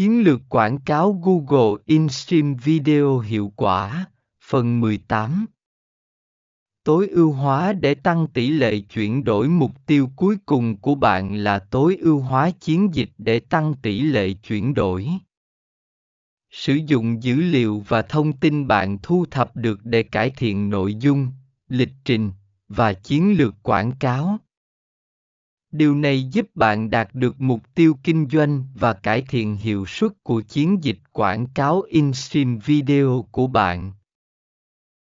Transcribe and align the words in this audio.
Chiến 0.00 0.24
lược 0.24 0.40
quảng 0.48 0.78
cáo 0.78 1.20
Google 1.22 1.82
InStream 1.84 2.54
Video 2.54 3.18
hiệu 3.18 3.52
quả, 3.56 4.06
phần 4.44 4.80
18 4.80 5.46
Tối 6.84 7.08
ưu 7.08 7.32
hóa 7.32 7.72
để 7.72 7.94
tăng 7.94 8.26
tỷ 8.26 8.50
lệ 8.50 8.80
chuyển 8.80 9.24
đổi 9.24 9.48
mục 9.48 9.70
tiêu 9.86 10.10
cuối 10.16 10.36
cùng 10.46 10.76
của 10.76 10.94
bạn 10.94 11.34
là 11.36 11.58
tối 11.58 11.96
ưu 12.00 12.20
hóa 12.20 12.50
chiến 12.50 12.94
dịch 12.94 13.10
để 13.18 13.40
tăng 13.40 13.74
tỷ 13.82 14.00
lệ 14.00 14.32
chuyển 14.32 14.74
đổi. 14.74 15.08
Sử 16.50 16.78
dụng 16.86 17.22
dữ 17.22 17.36
liệu 17.36 17.84
và 17.88 18.02
thông 18.02 18.32
tin 18.32 18.66
bạn 18.66 18.98
thu 19.02 19.26
thập 19.30 19.56
được 19.56 19.80
để 19.84 20.02
cải 20.02 20.30
thiện 20.30 20.70
nội 20.70 20.94
dung, 20.94 21.28
lịch 21.68 21.92
trình 22.04 22.30
và 22.68 22.92
chiến 22.92 23.38
lược 23.38 23.54
quảng 23.62 23.92
cáo. 23.92 24.38
Điều 25.72 25.94
này 25.94 26.24
giúp 26.32 26.46
bạn 26.54 26.90
đạt 26.90 27.14
được 27.14 27.40
mục 27.40 27.60
tiêu 27.74 27.96
kinh 28.04 28.28
doanh 28.32 28.64
và 28.74 28.92
cải 28.92 29.22
thiện 29.28 29.56
hiệu 29.56 29.84
suất 29.86 30.12
của 30.22 30.40
chiến 30.40 30.84
dịch 30.84 30.98
quảng 31.12 31.46
cáo 31.54 31.80
InStream 31.80 32.58
Video 32.58 33.24
của 33.30 33.46
bạn. 33.46 33.92